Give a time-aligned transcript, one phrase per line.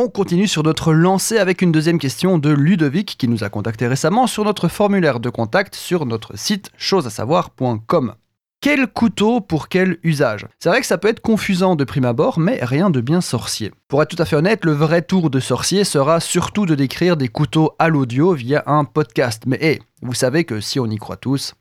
[0.00, 3.88] On continue sur notre lancée avec une deuxième question de Ludovic qui nous a contacté
[3.88, 8.14] récemment sur notre formulaire de contact sur notre site choseasavoir.com.
[8.60, 10.46] Quel couteau pour quel usage?
[10.60, 13.72] C'est vrai que ça peut être confusant de prime abord, mais rien de bien sorcier.
[13.88, 17.16] Pour être tout à fait honnête, le vrai tour de sorcier sera surtout de décrire
[17.16, 19.42] des couteaux à l'audio via un podcast.
[19.46, 21.54] Mais hé, vous savez que si on y croit tous.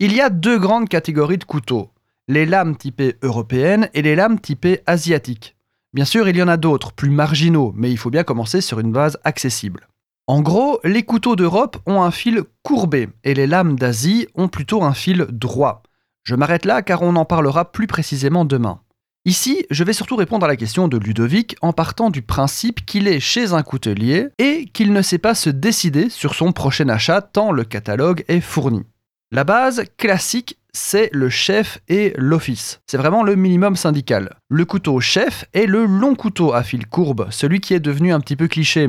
[0.00, 1.90] Il y a deux grandes catégories de couteaux
[2.30, 5.56] les lames typées européennes et les lames typées asiatiques.
[5.92, 8.78] Bien sûr, il y en a d'autres, plus marginaux, mais il faut bien commencer sur
[8.78, 9.88] une base accessible.
[10.28, 14.84] En gros, les couteaux d'Europe ont un fil courbé et les lames d'Asie ont plutôt
[14.84, 15.82] un fil droit.
[16.22, 18.80] Je m'arrête là car on en parlera plus précisément demain.
[19.24, 23.08] Ici, je vais surtout répondre à la question de Ludovic en partant du principe qu'il
[23.08, 27.20] est chez un coutelier et qu'il ne sait pas se décider sur son prochain achat
[27.20, 28.84] tant le catalogue est fourni.
[29.32, 32.80] La base classique c'est le chef et l'office.
[32.86, 34.36] C'est vraiment le minimum syndical.
[34.48, 38.20] Le couteau chef est le long couteau à fil courbe, celui qui est devenu un
[38.20, 38.88] petit peu cliché.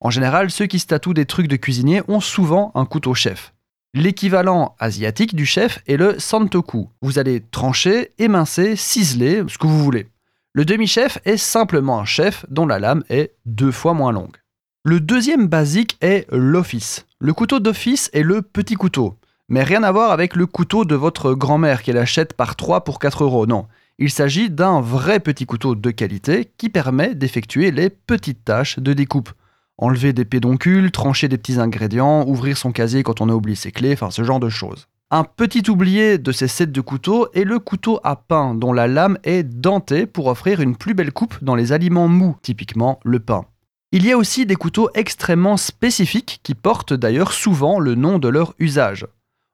[0.00, 3.54] En général, ceux qui statouent des trucs de cuisinier ont souvent un couteau chef.
[3.94, 6.90] L'équivalent asiatique du chef est le santoku.
[7.00, 10.08] Vous allez trancher, émincer, ciseler, ce que vous voulez.
[10.52, 14.36] Le demi-chef est simplement un chef dont la lame est deux fois moins longue.
[14.84, 17.06] Le deuxième basique est l'office.
[17.20, 19.18] Le couteau d'office est le petit couteau.
[19.50, 22.98] Mais rien à voir avec le couteau de votre grand-mère qu'elle achète par 3 pour
[22.98, 23.66] 4 euros, non.
[23.98, 28.92] Il s'agit d'un vrai petit couteau de qualité qui permet d'effectuer les petites tâches de
[28.92, 29.30] découpe.
[29.78, 33.72] Enlever des pédoncules, trancher des petits ingrédients, ouvrir son casier quand on a oublié ses
[33.72, 34.86] clés, enfin ce genre de choses.
[35.10, 38.86] Un petit oublié de ces sets de couteaux est le couteau à pain, dont la
[38.86, 43.18] lame est dentée pour offrir une plus belle coupe dans les aliments mous, typiquement le
[43.18, 43.46] pain.
[43.92, 48.28] Il y a aussi des couteaux extrêmement spécifiques qui portent d'ailleurs souvent le nom de
[48.28, 49.06] leur usage.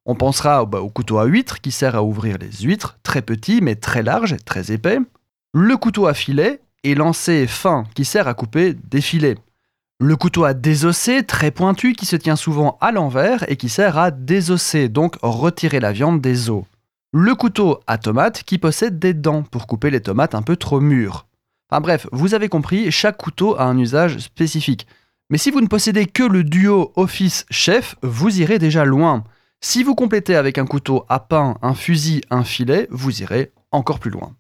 [0.07, 3.61] On pensera bah, au couteau à huître qui sert à ouvrir les huîtres, très petit
[3.63, 4.99] mais très large, très épais.
[5.55, 9.37] Le couteau à filet et lancé fin qui sert à couper des filets.
[10.01, 13.97] Le couteau à désosser, très pointu, qui se tient souvent à l'envers et qui sert
[13.97, 16.65] à désosser, donc retirer la viande des os.
[17.13, 20.81] Le couteau à tomate qui possède des dents pour couper les tomates un peu trop
[20.81, 21.27] mûres.
[21.71, 24.87] Enfin bref, vous avez compris, chaque couteau a un usage spécifique.
[25.31, 29.25] Mais si vous ne possédez que le duo office-chef, vous irez déjà loin.
[29.67, 33.99] Si vous complétez avec un couteau à pain, un fusil, un filet, vous irez encore
[33.99, 34.37] plus loin.